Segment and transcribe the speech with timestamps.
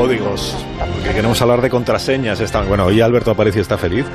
[0.00, 2.40] códigos, porque queremos hablar de contraseñas.
[2.40, 4.06] Está, bueno, hoy Alberto Aparicio está feliz,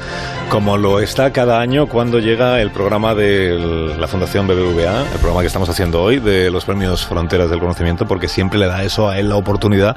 [0.50, 5.42] como lo está cada año cuando llega el programa de la Fundación BBVA, el programa
[5.42, 9.10] que estamos haciendo hoy, de los premios Fronteras del Conocimiento, porque siempre le da eso
[9.10, 9.96] a él la oportunidad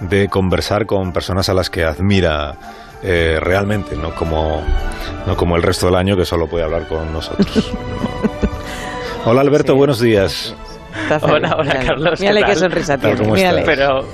[0.00, 2.54] de conversar con personas a las que admira
[3.02, 4.62] eh, realmente, no como,
[5.26, 7.70] no como el resto del año que solo puede hablar con nosotros.
[9.26, 10.54] Hola Alberto, buenos días.
[11.22, 12.20] Hola, hola Carlos.
[12.20, 13.62] Mírale qué, sonrisa tiene.
[13.64, 14.06] Pero,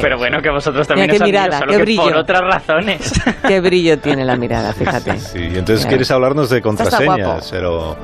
[0.00, 2.02] pero bueno, que vosotros también Mira qué mirada, qué brillo.
[2.02, 3.12] por otras razones.
[3.48, 5.18] qué brillo tiene la mirada, fíjate.
[5.18, 7.96] Sí, entonces quieres hablarnos de contraseñas, pero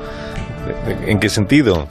[1.05, 1.87] ¿en qué sentido?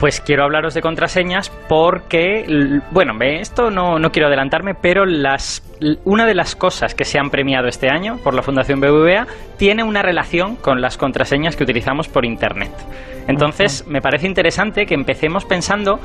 [0.00, 5.62] Pues quiero hablaros de contraseñas porque, bueno, esto no, no quiero adelantarme, pero las,
[6.04, 9.26] una de las cosas que se han premiado este año por la Fundación BBVA
[9.58, 12.72] tiene una relación con las contraseñas que utilizamos por Internet.
[13.28, 16.00] Entonces, me parece interesante que empecemos pensando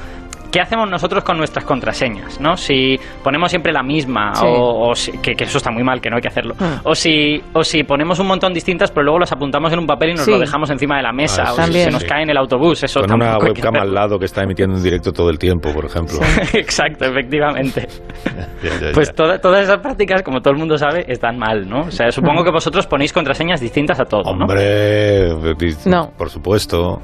[0.56, 2.40] ¿qué hacemos nosotros con nuestras contraseñas?
[2.40, 2.56] ¿no?
[2.56, 6.30] Si ponemos siempre la misma, o, que, eso está muy mal, que no hay que
[6.30, 6.80] hacerlo, ah.
[6.86, 10.12] o, si, o si ponemos un montón distintas, pero luego las apuntamos en un papel
[10.12, 12.30] y nos lo dejamos encima de la mesa, ah, o si se nos cae en
[12.30, 12.82] el autobús.
[12.86, 15.84] Eso con una webcam al lado que está emitiendo en directo todo el tiempo, por
[15.84, 16.20] ejemplo.
[16.54, 17.88] Exacto, efectivamente.
[18.94, 21.82] Pues todas esas prácticas, como todo el mundo sabe, están mal, ¿no?
[21.82, 25.30] O sea, supongo que vosotros ponéis contraseñas distintas a todo, Hombre,
[25.86, 26.12] no.
[26.18, 27.02] por supuesto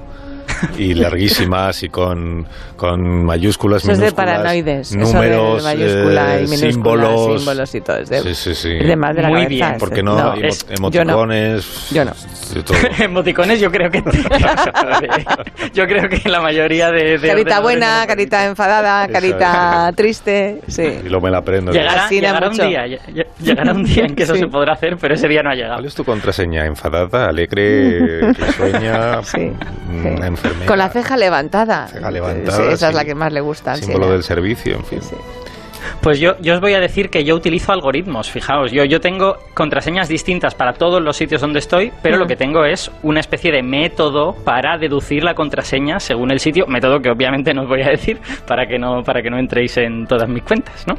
[0.78, 2.46] y larguísimas y con,
[2.76, 7.76] con mayúsculas, eso minúsculas, es de paranoides, números, eso de mayúscula y eh, símbolos, símbolos
[7.76, 7.98] y todo.
[7.98, 8.70] Es de, sí, sí, sí.
[8.70, 11.90] de más de la Muy cabeza, bien, porque no, no es, emoticones.
[11.92, 12.12] Yo no.
[12.12, 13.04] Yo no.
[13.04, 14.02] emoticones yo creo que
[15.74, 20.84] yo creo que la mayoría de, de carita buena, carita enfadada, carita triste, sí.
[21.06, 21.72] Y lo me la aprendo.
[21.72, 22.86] Llegará, llegará un día,
[23.40, 25.76] llegará un día en que eso se podrá hacer, pero ese día no ha llegado.
[25.76, 26.66] ¿Cuál es tu contraseña?
[26.66, 29.22] Enfadada, alegre, que sueña,
[30.60, 30.66] sí.
[30.66, 31.88] con la ceja levantada.
[31.88, 32.72] Ceja levantada.
[32.72, 33.76] esa es la que más le gusta.
[33.76, 35.00] Símbolo del servicio, en fin.
[36.02, 39.38] Pues yo, yo, os voy a decir que yo utilizo algoritmos, fijaos, yo, yo tengo
[39.54, 43.52] contraseñas distintas para todos los sitios donde estoy, pero lo que tengo es una especie
[43.52, 47.82] de método para deducir la contraseña según el sitio, método que obviamente no os voy
[47.82, 50.96] a decir para que no, para que no entréis en todas mis cuentas, ¿no?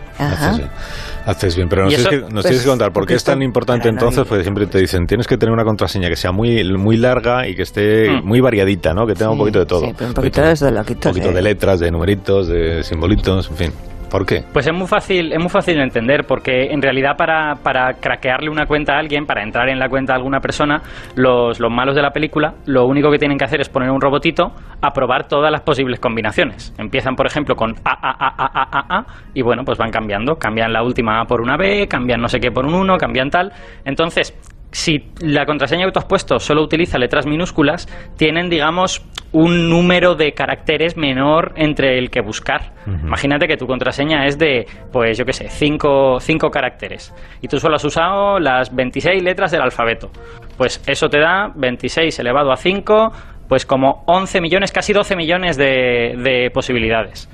[1.24, 3.42] Haces bien, pero nos, tienes, que, nos tienes, que, pues, contar, ¿por qué es tan
[3.42, 4.24] importante entonces?
[4.26, 7.54] Porque siempre te dicen, tienes que tener una contraseña que sea muy, muy larga y
[7.54, 8.26] que esté mm.
[8.26, 9.06] muy variadita, ¿no?
[9.06, 9.80] Que tenga un poquito de todo.
[9.80, 13.72] Sí, pero un poquito de, un poquito de letras, de numeritos, de simbolitos, en fin.
[14.12, 14.44] ¿Por qué?
[14.52, 18.50] Pues es muy fácil, es muy fácil de entender, porque en realidad para, para craquearle
[18.50, 20.82] una cuenta a alguien, para entrar en la cuenta de alguna persona,
[21.16, 24.02] los, los malos de la película lo único que tienen que hacer es poner un
[24.02, 24.52] robotito
[24.82, 26.74] a probar todas las posibles combinaciones.
[26.76, 29.90] Empiezan, por ejemplo, con A, A, A, A, A, A, A, y bueno, pues van
[29.90, 30.34] cambiando.
[30.36, 33.30] Cambian la última A por una B, cambian no sé qué por un 1, cambian
[33.30, 33.50] tal.
[33.86, 34.34] Entonces,
[34.72, 39.02] si la contraseña que tú has puesto solo utiliza letras minúsculas, tienen, digamos,
[39.32, 42.72] un número de caracteres menor entre el que buscar.
[42.86, 47.14] Imagínate que tu contraseña es de, pues yo qué sé, 5 cinco, caracteres.
[47.40, 50.10] Y tú solo has usado las 26 letras del alfabeto.
[50.56, 53.12] Pues eso te da 26 elevado a 5,
[53.48, 57.28] pues como 11 millones, casi 12 millones de, de posibilidades.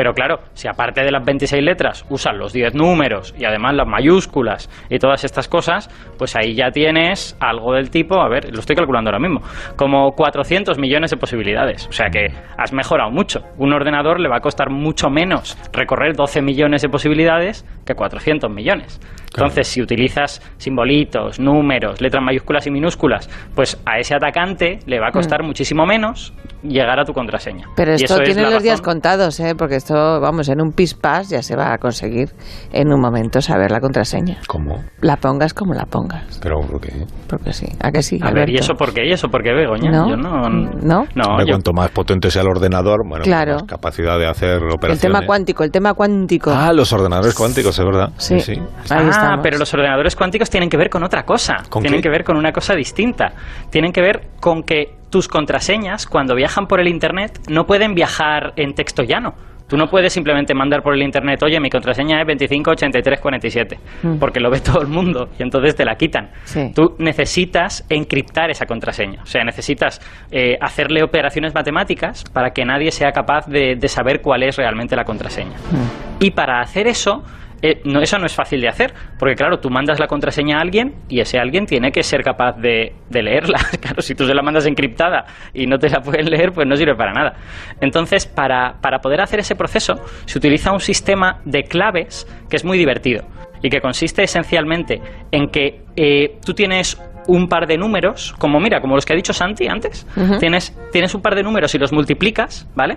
[0.00, 3.86] Pero claro, si aparte de las 26 letras usan los 10 números y además las
[3.86, 8.60] mayúsculas y todas estas cosas, pues ahí ya tienes algo del tipo, a ver, lo
[8.60, 9.42] estoy calculando ahora mismo,
[9.76, 11.86] como 400 millones de posibilidades.
[11.86, 13.42] O sea que has mejorado mucho.
[13.58, 18.50] Un ordenador le va a costar mucho menos recorrer 12 millones de posibilidades que 400
[18.50, 19.02] millones.
[19.34, 25.08] Entonces, si utilizas simbolitos, números, letras mayúsculas y minúsculas, pues a ese atacante le va
[25.08, 25.46] a costar mm.
[25.46, 26.32] muchísimo menos
[26.62, 27.66] llegar a tu contraseña.
[27.76, 29.54] Pero esto tiene los días contados, ¿eh?
[29.56, 32.30] porque esto, vamos, en un pispas ya se va a conseguir
[32.72, 34.38] en un momento saber la contraseña.
[34.46, 34.82] ¿Cómo?
[35.00, 36.38] La pongas como la pongas.
[36.42, 36.92] ¿Pero por qué?
[37.28, 37.66] Porque sí.
[37.82, 38.18] ¿A que sí?
[38.22, 39.06] A ver, ¿y eso por qué?
[39.06, 39.90] ¿Y eso por qué, Begoña?
[39.90, 40.10] ¿No?
[40.10, 40.48] Yo no...
[40.48, 41.04] ¿No?
[41.14, 45.04] no Cuanto más potente sea el ordenador, bueno, más capacidad de hacer operaciones.
[45.04, 46.50] El tema cuántico, el tema cuántico.
[46.54, 48.10] Ah, los ordenadores cuánticos, es verdad.
[48.16, 48.54] Sí, sí.
[48.90, 51.58] ah, pero los ordenadores cuánticos tienen que ver con otra cosa.
[51.80, 53.32] tienen que ver con una cosa distinta.
[53.70, 58.52] Tienen que ver con que tus contraseñas, cuando viajan por el Internet, no pueden viajar
[58.56, 59.34] en texto llano.
[59.70, 64.16] Tú no puedes simplemente mandar por el internet, oye, mi contraseña es 258347, mm.
[64.16, 66.30] porque lo ve todo el mundo y entonces te la quitan.
[66.74, 70.00] Tú necesitas encriptar esa contraseña, o sea, necesitas
[70.32, 75.04] eh, hacerle operaciones matemáticas para que nadie sea capaz de, saber cuál es realmente la
[75.04, 75.56] contraseña.
[75.56, 76.24] Mm.
[76.24, 77.22] Y para hacer eso,
[77.62, 80.60] eh, no, eso no es fácil de hacer, porque claro, tú mandas la contraseña a
[80.60, 83.58] alguien y ese alguien tiene que ser capaz de, leerla.
[83.80, 85.24] Claro, si tú se la mandas encriptada
[85.54, 87.34] y no te la pueden leer, pues no sirve para nada.
[87.80, 89.94] Entonces, para, para poder hacer ese proceso,
[90.26, 93.24] se utiliza un sistema de claves que es muy divertido
[93.62, 98.80] y que consiste esencialmente en que eh, tú tienes un par de números, como mira,
[98.80, 100.06] como los que ha dicho Santi antes,
[100.38, 102.96] tienes, tienes un par de números y los multiplicas, ¿vale?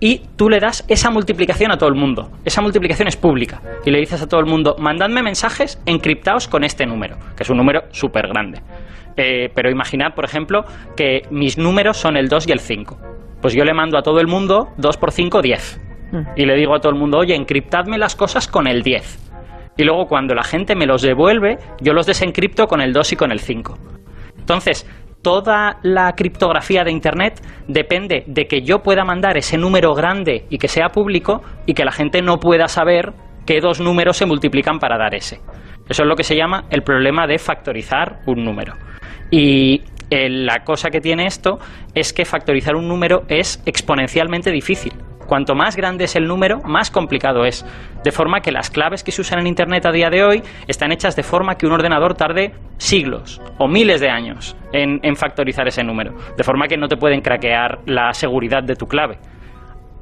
[0.00, 2.30] Y tú le das esa multiplicación a todo el mundo.
[2.44, 3.60] Esa multiplicación es pública.
[3.84, 7.50] Y le dices a todo el mundo, mandadme mensajes encriptados con este número, que es
[7.50, 8.62] un número súper grande.
[9.16, 10.64] Eh, pero imaginad, por ejemplo,
[10.96, 12.98] que mis números son el 2 y el 5.
[13.42, 15.80] Pues yo le mando a todo el mundo 2 por 5, 10.
[16.12, 16.18] Mm.
[16.36, 19.30] Y le digo a todo el mundo, oye, encriptadme las cosas con el 10.
[19.76, 23.16] Y luego cuando la gente me los devuelve, yo los desencripto con el 2 y
[23.16, 23.78] con el 5.
[24.38, 24.86] Entonces,
[25.22, 30.58] toda la criptografía de Internet depende de que yo pueda mandar ese número grande y
[30.58, 33.12] que sea público y que la gente no pueda saber
[33.46, 35.40] qué dos números se multiplican para dar ese.
[35.88, 38.74] Eso es lo que se llama el problema de factorizar un número.
[39.30, 41.58] Y eh, la cosa que tiene esto
[41.94, 44.92] es que factorizar un número es exponencialmente difícil.
[45.30, 47.64] Cuanto más grande es el número, más complicado es.
[48.02, 50.90] De forma que las claves que se usan en Internet a día de hoy están
[50.90, 55.84] hechas de forma que un ordenador tarde siglos o miles de años en, factorizar ese
[55.84, 56.16] número.
[56.36, 59.20] De forma que no te pueden craquear la seguridad de tu clave.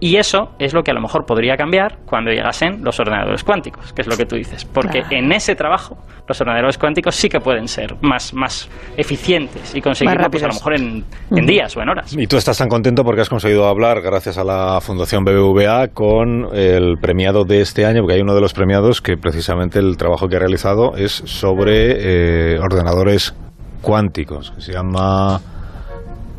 [0.01, 3.93] Y eso es lo que a lo mejor podría cambiar cuando llegasen los ordenadores cuánticos,
[3.93, 4.65] que es lo que tú dices.
[4.65, 5.99] Porque en ese trabajo
[6.29, 10.55] los ordenadores cuánticos sí que pueden ser más, más eficientes y conseguirlo pues, a lo
[10.55, 11.05] mejor en,
[11.47, 12.15] días o en horas.
[12.17, 16.55] Y tú estás tan contento porque has conseguido hablar, gracias a la Fundación BBVA, con
[16.55, 20.29] el premiado de este año, porque hay uno de los premiados que precisamente el trabajo
[20.29, 23.35] que ha realizado es sobre eh, ordenadores
[23.83, 25.41] cuánticos, que se llama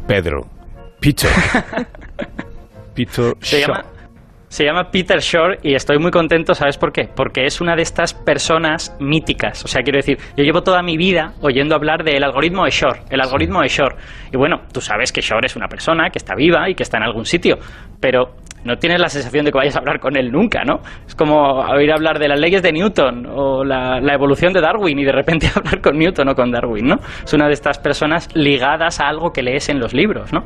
[0.08, 0.46] Pedro.
[3.06, 3.34] Peter.
[3.40, 3.86] se Llama,
[4.50, 7.08] se llama Peter Shore y estoy muy contento, ¿sabes por qué?
[7.16, 9.64] Porque es una de estas personas míticas.
[9.64, 13.02] O sea, quiero decir, yo llevo toda mi vida oyendo hablar del algoritmo de Shore,
[13.10, 13.96] el algoritmo de Shore.
[14.34, 16.98] Y bueno, tú sabes que Shore es una persona que está viva y que está
[16.98, 17.58] en algún sitio,
[18.02, 20.80] pero no tienes la sensación de que vayas a hablar con él nunca, ¿no?
[21.08, 25.06] Es como oír hablar de las leyes de Newton o la, evolución de Darwin y
[25.06, 26.96] de repente hablar con Newton o con Darwin, ¿no?
[27.24, 30.44] Es una de estas personas ligadas a algo que lees en los libros, ¿no?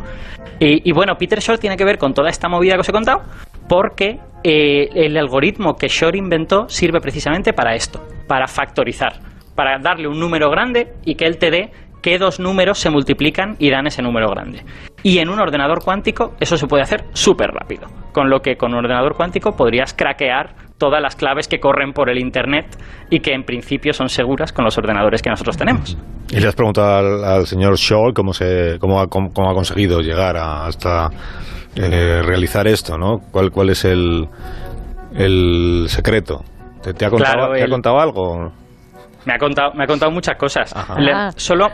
[0.60, 3.24] Y, bueno, Peter Shor tiene que ver con toda esta movida que os he contado
[3.68, 9.20] porque eh, el algoritmo que Shor inventó sirve precisamente para esto, para factorizar,
[9.56, 11.72] para darle un número grande y que él te dé
[12.04, 14.64] qué dos números se multiplican y dan ese número grande.
[15.02, 18.72] Y en un ordenador cuántico eso se puede hacer súper rápido, con lo que con
[18.72, 22.66] un ordenador cuántico podrías craquear todas las claves que corren por el Internet
[23.10, 25.98] y que en principio son seguras con los ordenadores que nosotros tenemos.
[26.30, 30.38] Y le has preguntado al, señor Scholl cómo, se, cómo, ha, cómo, ha conseguido llegar
[30.38, 31.10] a, hasta
[31.76, 33.20] eh, realizar esto, ¿no?
[33.32, 34.28] ¿Cuál, cuál es el,
[35.16, 36.42] el secreto?
[36.82, 38.52] ¿Te, ha, contado, ¿te ha contado algo?
[39.26, 40.74] Me ha contado, me ha contado muchas cosas.
[41.38, 41.68] solo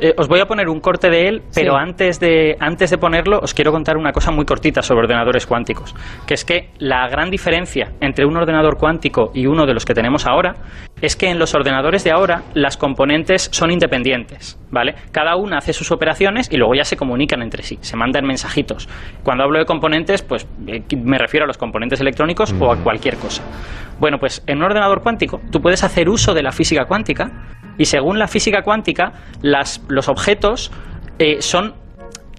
[0.00, 3.40] eh, os voy a poner un corte de él, pero antes, de, antes de ponerlo
[3.42, 5.94] os quiero contar una cosa muy cortita sobre ordenadores cuánticos,
[6.26, 9.94] que es que la gran diferencia entre un ordenador cuántico y uno de los que
[9.94, 10.54] tenemos ahora
[11.00, 14.94] es que en los ordenadores de ahora las componentes son independientes, ¿vale?
[15.12, 18.88] Cada una hace sus operaciones y luego ya se comunican entre sí, se mandan mensajitos.
[19.22, 23.16] Cuando hablo de componentes, pues eh, me refiero a los componentes electrónicos o a cualquier
[23.16, 23.42] cosa.
[23.98, 27.30] Bueno, pues en un ordenador cuántico tú puedes hacer uso de la física cuántica
[27.78, 29.12] y según la física cuántica,
[29.42, 30.70] los objetos
[31.18, 31.74] eh, son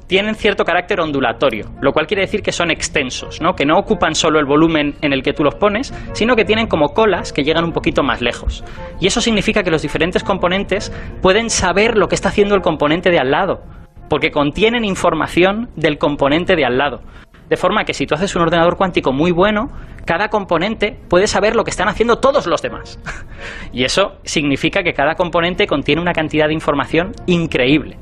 [0.07, 3.53] tienen cierto carácter ondulatorio, lo cual quiere decir que son extensos, ¿no?
[3.53, 6.67] que no ocupan solo el volumen en el que tú los pones, sino que tienen
[6.67, 8.63] como colas que llegan un poquito más lejos.
[9.01, 13.11] Y eso significa que los diferentes componentes pueden saber lo que está haciendo el componente
[13.11, 13.61] de al lado,
[14.09, 17.01] porque contienen información del componente de al lado.
[17.49, 19.69] De forma que si tú haces un ordenador cuántico muy bueno,
[20.05, 22.99] cada componente puede saber lo que están haciendo todos los demás.
[23.71, 27.97] y eso significa que cada componente contiene una cantidad de información increíble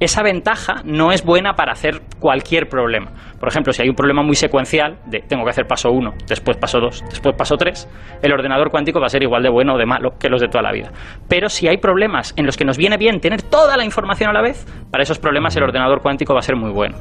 [0.00, 3.12] esa ventaja no es buena para hacer cualquier problema.
[3.38, 6.56] Por ejemplo, si hay un problema muy secuencial, de tengo que hacer paso 1, después
[6.56, 7.88] paso 2, después paso 3,
[8.20, 10.48] el ordenador cuántico va a ser igual de bueno o de malo que los de
[10.48, 10.90] toda la vida.
[11.28, 14.32] Pero si hay problemas en los que nos viene bien tener toda la información a
[14.32, 16.96] la vez, para esos problemas el ordenador cuántico va a ser muy bueno.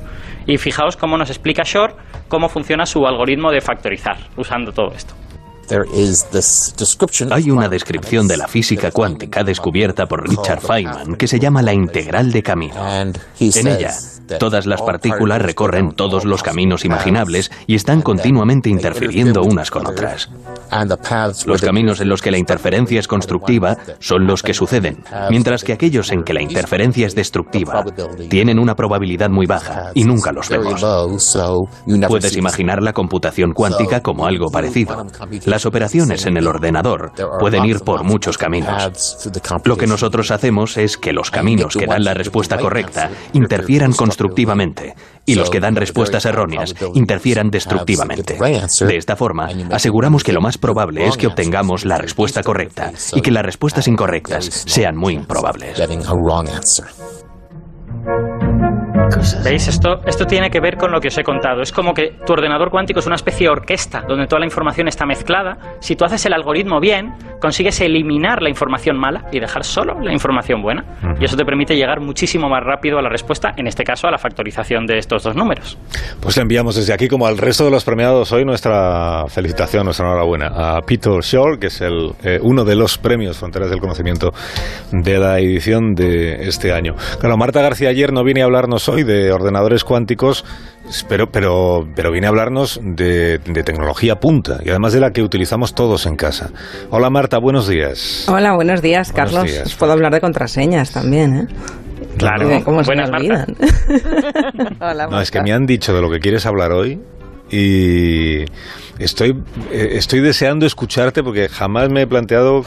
[0.45, 1.95] Y fijaos cómo nos explica Shor
[2.27, 5.15] cómo funciona su algoritmo de factorizar usando todo esto.
[7.31, 11.73] Hay una descripción de la física cuántica descubierta por Richard Feynman que se llama la
[11.73, 12.75] integral de camino.
[12.87, 13.91] En ella,
[14.39, 20.29] todas las partículas recorren todos los caminos imaginables y están continuamente interfiriendo unas con otras.
[21.45, 25.73] Los caminos en los que la interferencia es constructiva son los que suceden, mientras que
[25.73, 27.83] aquellos en que la interferencia es destructiva
[28.29, 30.85] tienen una probabilidad muy baja y nunca los vemos.
[32.07, 35.05] Puedes imaginar la computación cuántica como algo parecido.
[35.45, 39.29] Las operaciones en el ordenador pueden ir por muchos caminos.
[39.63, 44.95] Lo que nosotros hacemos es que los caminos que dan la respuesta correcta interfieran constructivamente
[45.25, 48.37] y los que dan respuestas erróneas interfieran destructivamente.
[48.37, 53.21] De esta forma, aseguramos que lo más probable es que obtengamos la respuesta correcta y
[53.21, 55.77] que las respuestas incorrectas sean muy improbables.
[59.43, 59.67] ¿Veis?
[59.67, 61.61] Esto, esto tiene que ver con lo que os he contado.
[61.61, 64.87] Es como que tu ordenador cuántico es una especie de orquesta donde toda la información
[64.87, 65.57] está mezclada.
[65.79, 70.13] Si tú haces el algoritmo bien, consigues eliminar la información mala y dejar solo la
[70.13, 70.83] información buena.
[71.19, 74.11] Y eso te permite llegar muchísimo más rápido a la respuesta, en este caso a
[74.11, 75.77] la factorización de estos dos números.
[76.21, 80.07] Pues le enviamos desde aquí, como al resto de los premiados hoy, nuestra felicitación, nuestra
[80.07, 84.31] enhorabuena a Peter Shore, que es el, eh, uno de los premios Fronteras del Conocimiento
[84.91, 86.95] de la edición de este año.
[87.19, 90.45] Claro, Marta García ayer no viene a hablarnos hoy de ordenadores cuánticos,
[91.07, 95.21] pero, pero, pero viene a hablarnos de, de tecnología punta y además de la que
[95.23, 96.51] utilizamos todos en casa.
[96.89, 98.25] Hola Marta, buenos días.
[98.27, 99.51] Hola, buenos días, Buenos Carlos.
[99.51, 99.67] días.
[99.67, 101.47] Os puedo hablar de contraseñas también, ¿eh?
[102.17, 102.49] Claro.
[102.63, 103.09] ¿Cómo se Buenas?
[104.79, 106.99] Hola, No, es que me han dicho de lo que quieres hablar hoy
[107.51, 108.45] y
[108.99, 109.31] estoy,
[109.71, 112.63] eh, estoy deseando escucharte porque jamás me he planteado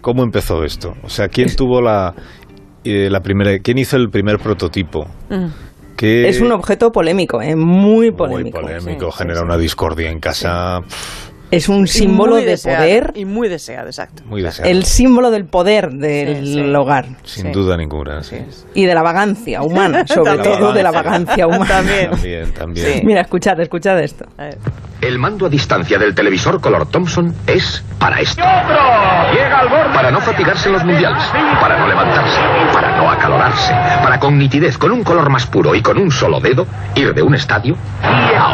[0.00, 0.94] cómo empezó esto.
[1.02, 2.14] O sea, quién tuvo la,
[2.86, 5.06] eh, la primera, quién hizo el primer prototipo.
[5.28, 5.46] Mm.
[5.96, 7.56] ¿Qué- Es un objeto polémico, ¿eh?
[7.56, 8.60] Muy muy polémico.
[8.60, 10.82] polémico, sí, genera sí, una discordia en casa
[11.50, 14.22] Es un símbolo de deseado, poder, Y muy deseado, exacto.
[14.26, 14.68] muy deseado.
[14.70, 16.74] el símbolo del poder del Sí, sí.
[16.74, 17.52] hogar sin sí.
[17.52, 18.22] duda ninguna.
[18.22, 18.38] sí.
[18.74, 21.66] y de la vagancia humana, sobre todo de la vagancia humana.
[21.66, 22.10] También.
[22.10, 22.86] También, también.
[22.86, 23.00] Sí.
[23.04, 24.24] Mira, escuchad, escuchad esto.
[24.38, 24.58] A ver.
[25.00, 28.42] El mando a distancia del televisor color Thompson es para esto.
[29.94, 31.22] Para no fatigarse en los mundiales,
[31.60, 32.40] para no levantarse,
[32.72, 33.72] para no acalorarse,
[34.02, 37.22] para con nitidez, con un color más puro y con un solo dedo, ir de
[37.22, 38.45] un estadio a.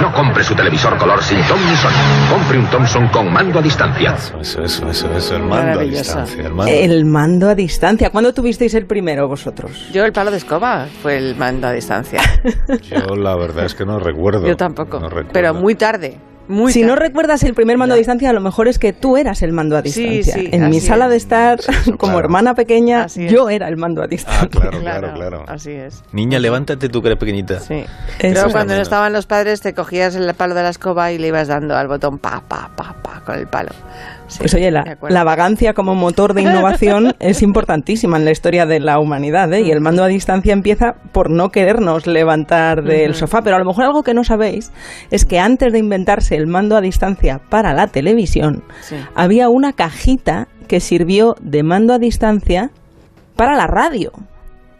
[0.00, 1.92] No compre su televisor color sin Tom ni Son.
[2.30, 4.14] Compre un Thompson con mando a distancia.
[4.14, 6.46] Eso, eso, eso, eso, el mando a distancia.
[6.46, 6.72] El mando.
[6.72, 8.10] El mando a distancia.
[8.10, 9.88] ¿Cuándo tuvisteis el primero vosotros?
[9.92, 12.20] Yo el palo de escoba fue el mando a distancia.
[12.82, 14.46] Yo la verdad es que no recuerdo.
[14.46, 15.00] Yo tampoco.
[15.00, 15.32] No recuerdo.
[15.32, 16.18] pero muy tarde.
[16.50, 19.16] Muy si no recuerdas el primer mando a distancia, a lo mejor es que tú
[19.16, 20.34] eras el mando a Sí, distancia.
[20.34, 21.10] sí, en mi sala es.
[21.12, 22.18] de estar, Sí, eso, como claro.
[22.26, 24.40] hermana pequeña, yo era el mando a distancia.
[24.42, 25.44] Ah, claro, claro, claro.
[25.48, 26.02] Así es.
[26.12, 27.60] Niña, levántate tú que eres pequeñita.
[27.60, 27.84] Sí.
[28.18, 31.28] Es cuando no estaban los padres te cogías el palo de la escoba y le
[31.28, 32.99] ibas dando al botón pa, pa, pa, pa
[33.30, 33.70] con el palo.
[34.26, 38.64] Sí, Pues oye, la, la vagancia como motor de innovación es importantísima en la historia
[38.64, 39.62] de la humanidad, ¿eh?
[39.62, 43.42] Y el mando a distancia empieza por no querernos levantar del sofá.
[43.42, 44.70] Pero a lo mejor algo que no sabéis
[45.10, 48.96] es que antes de inventarse el mando a distancia para la televisión, Sí.
[49.16, 52.70] había una cajita que sirvió de mando a distancia
[53.34, 54.12] para la radio.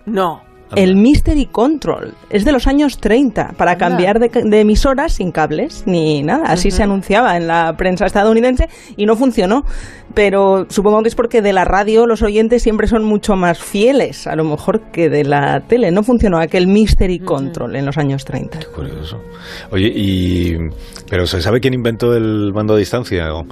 [0.06, 0.42] No.
[0.76, 3.88] El Mystery Control es de los años 30 para Anda.
[3.88, 6.44] cambiar de, de emisoras sin cables ni nada.
[6.46, 9.64] Así se anunciaba en la prensa estadounidense y no funcionó.
[10.12, 14.26] Pero supongo que es porque de la radio los oyentes siempre son mucho más fieles,
[14.26, 15.92] a lo mejor que de la tele.
[15.92, 18.58] No funcionó aquel Mystery Control en los años 30.
[18.74, 19.20] Curioso.
[19.70, 20.56] Oye, y.
[21.08, 23.32] ¿Pero se sabe quién inventó el mando a distancia?
[23.34, 23.46] ¿O-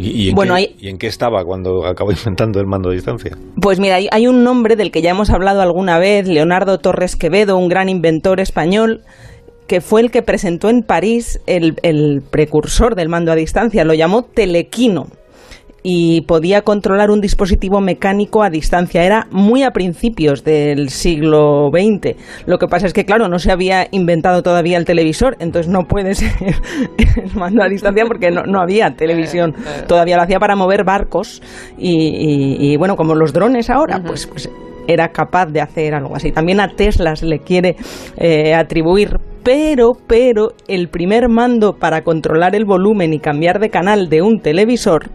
[0.00, 2.92] ¿Y, en Bueno, qué, hay- ¿Y en qué estaba cuando acabó inventando el mando a
[2.92, 3.36] distancia?
[3.60, 7.16] Pues mira, hay, hay un nombre del que ya hemos hablado alguna vez, Leonardo Torres
[7.16, 9.02] Quevedo, un gran inventor español,
[9.66, 13.92] que fue el que presentó en París el, el precursor del mando a distancia, lo
[13.94, 15.08] llamó telequino
[15.82, 19.04] y podía controlar un dispositivo mecánico a distancia.
[19.04, 22.16] Era muy a principios del siglo XX.
[22.46, 25.84] Lo que pasa es que, claro, no se había inventado todavía el televisor, entonces no
[25.84, 26.32] puede ser
[27.22, 29.54] el mando a distancia porque no, no había televisión.
[29.86, 31.42] Todavía lo hacía para mover barcos
[31.78, 34.50] y, y- y, bueno, como los drones ahora, pues, pues
[34.86, 36.32] era capaz de hacer algo así.
[36.32, 37.76] También a Tesla se le quiere
[38.16, 44.08] eh, atribuir, pero, pero el primer mando para controlar el volumen y cambiar de canal
[44.08, 45.10] de un televisor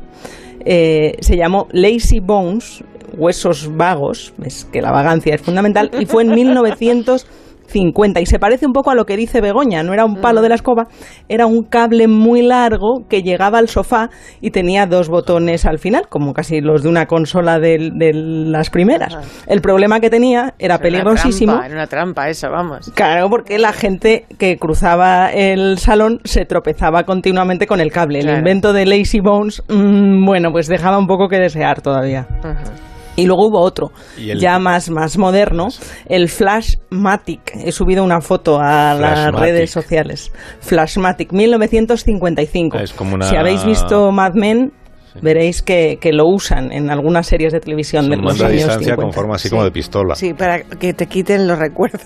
[0.65, 2.83] eh, se llamó Lazy Bones,
[3.15, 6.29] huesos vagos, es que la vagancia es fundamental, y fue en
[7.73, 8.21] 1950.
[8.21, 10.49] Y se parece un poco a lo que dice Begoña, no era un palo de
[10.49, 10.87] la escoba,
[11.29, 14.09] era un cable muy largo que llegaba al sofá
[14.41, 18.69] y tenía dos botones al final, como casi los de una consola de, de las
[18.69, 19.15] primeras.
[19.47, 21.51] El problema que tenía era Era una peligrosísimo.
[21.53, 22.91] trampa, Era una trampa eso, vamos.
[22.95, 28.19] Claro, porque la gente que cruzaba el salón se tropezaba continuamente con el cable.
[28.19, 32.27] El invento de Lazy Bones, mm, bueno, pues dejaba un poco que desear todavía.
[32.39, 32.82] Ujú.
[33.15, 33.91] Y luego hubo otro,
[34.39, 35.67] ya más, más moderno,
[36.07, 37.51] el Flashmatic.
[37.63, 40.31] He subido una foto a las redes sociales.
[40.61, 42.77] Flashmatic, 1955.
[42.79, 44.73] Es como una- Si habéis visto Mad Men,
[45.21, 49.01] veréis que, que lo usan en algunas series de televisión de los años distancia 50.
[49.01, 49.49] con forma así Sí.
[49.51, 50.15] como de pistola.
[50.15, 52.01] Sí, para que te quiten los recuerdos.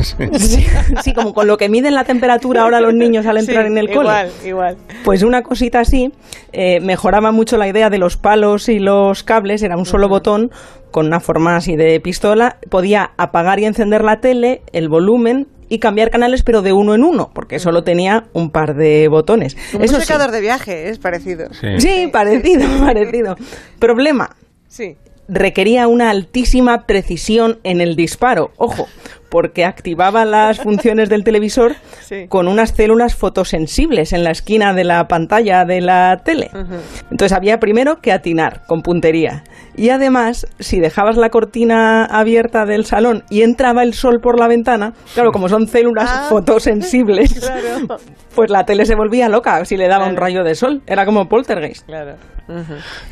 [0.00, 0.64] Sí,
[1.02, 3.78] sí, como con lo que miden la temperatura ahora los niños al entrar Sí, en
[3.78, 4.08] el cole.
[4.08, 4.76] Igual, igual.
[5.04, 6.10] Pues una cosita así
[6.52, 10.50] eh, mejoraba mucho la idea de los palos y los cables, era un solo botón
[10.90, 15.78] con una forma así de pistola, podía apagar y encender la tele, el volumen y
[15.78, 19.56] cambiar canales pero de uno en uno, porque solo tenía un par de botones.
[19.74, 21.48] Un Eso sí, secador de viaje, es parecido.
[21.52, 21.68] Sí.
[21.80, 23.36] sí, parecido, parecido.
[23.78, 24.36] Problema,
[24.68, 24.96] Sí.
[25.28, 28.50] requería una altísima precisión en el disparo.
[28.56, 28.86] Ojo,
[29.34, 31.74] porque activaba las funciones del televisor
[32.28, 36.52] con unas células fotosensibles en la esquina de la pantalla de la tele.
[37.10, 39.42] Entonces había primero que atinar con puntería.
[39.76, 44.46] Y además, si dejabas la cortina abierta del salón y entraba el sol por la
[44.46, 46.26] ventana, claro, como son células ah.
[46.28, 47.50] fotosensibles,
[48.36, 50.82] pues la tele se volvía loca si le daba un rayo de sol.
[50.86, 51.84] Era como poltergeist.
[51.86, 52.14] Claro.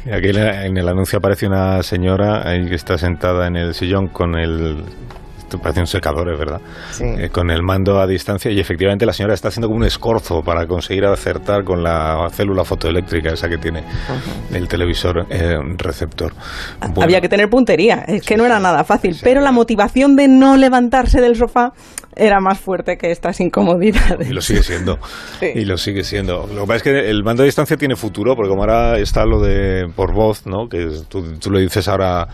[0.07, 4.07] Y aquí en el anuncio aparece una señora ahí que está sentada en el sillón
[4.07, 4.85] con el
[5.59, 6.61] parece un secador, es verdad,
[7.01, 10.43] eh, con el mando a distancia y efectivamente la señora está haciendo como un escorzo
[10.43, 13.85] para conseguir acertar con la célula fotoeléctrica esa que tiene
[14.53, 16.33] el televisor eh, receptor.
[17.01, 20.57] Había que tener puntería, es que no era nada fácil, pero la motivación de no
[20.57, 21.73] levantarse del sofá
[22.15, 24.29] era más fuerte que estas incomodidades.
[24.29, 24.99] Y lo sigue siendo.
[25.55, 26.47] Y lo sigue siendo.
[26.47, 29.25] Lo que pasa es que el mando a distancia tiene futuro, porque como ahora está
[29.25, 30.69] lo de por voz, ¿no?
[30.69, 32.29] Que tú, tú le dices ahora...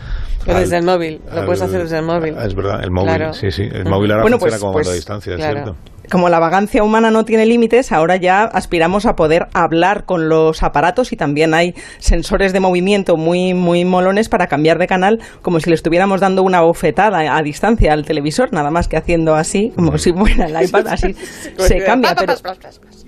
[0.45, 2.35] desde el móvil, lo puedes hacer desde el móvil.
[2.37, 3.63] Es verdad, el móvil, sí, sí.
[3.63, 5.75] El móvil ahora funciona pues, como mando a pues, distancia, es cierto
[6.09, 10.63] como la vagancia humana no tiene límites, ahora ya aspiramos a poder hablar con los
[10.63, 15.59] aparatos y también hay sensores de movimiento muy, muy molones para cambiar de canal, como
[15.59, 19.71] si le estuviéramos dando una bofetada a distancia al televisor, nada más que haciendo así,
[19.75, 21.13] como si fuera el iPad, así
[21.57, 22.15] se cambia.
[22.15, 22.33] Pero,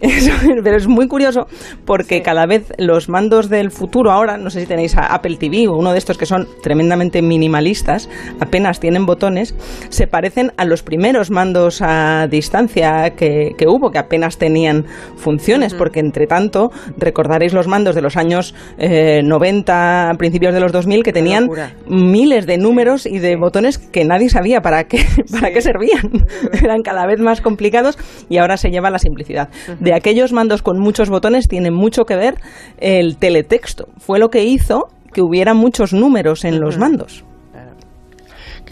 [0.64, 1.48] pero es muy curioso
[1.86, 5.76] porque cada vez los mandos del futuro ahora, no sé si tenéis Apple TV o
[5.76, 9.56] uno de estos que son tremendamente minimalistas, apenas tienen botones,
[9.90, 16.00] se parecen a los primeros mandos a distancia que, hubo, que apenas tenían funciones, porque
[16.00, 21.14] entre tanto, recordaréis los mandos de los años 90, eh, principios de los 2000, que
[21.14, 21.50] tenían
[21.88, 26.26] miles de números y de botones que nadie sabía para qué, para qué servían.
[26.64, 27.98] Eran cada vez más complicados
[28.30, 29.50] y ahora se lleva la simplicidad.
[29.92, 32.36] De aquellos mandos con muchos botones tiene mucho que ver
[32.78, 33.90] el teletexto.
[33.98, 37.26] Fue lo que hizo que hubiera muchos números en los mandos.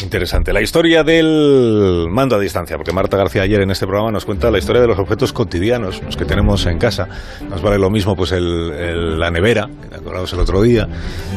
[0.02, 0.54] Interesante.
[0.54, 4.50] La historia del mando a distancia, porque Marta García ayer en este programa nos cuenta
[4.50, 7.08] la historia de los objetos cotidianos, los que tenemos en casa.
[7.50, 10.88] Nos vale lo mismo pues el, la nevera, que acordamos el otro día,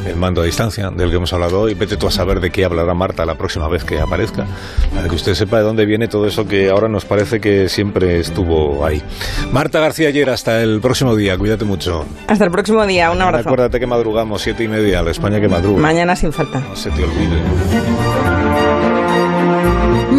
[0.07, 1.75] el mando a distancia, del que hemos hablado hoy.
[1.75, 4.47] Vete tú a saber de qué hablará Marta la próxima vez que aparezca,
[4.95, 8.21] para que usted sepa de dónde viene todo eso que ahora nos parece que siempre
[8.21, 9.03] estuvo ahí.
[9.51, 11.37] Marta García ayer, hasta el próximo día.
[11.37, 12.05] Cuídate mucho.
[12.29, 13.11] Hasta el próximo día.
[13.11, 13.49] Un abrazo.
[13.49, 15.81] Acuérdate que madrugamos, siete y media, la España que madruga.
[15.81, 16.61] Mañana sin falta.
[16.61, 18.12] No se te olvide.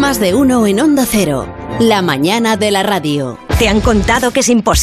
[0.04, 1.46] Más de uno en Onda Cero.
[1.80, 3.38] La mañana de la radio.
[3.58, 4.64] ¿Te han contado que es imposible?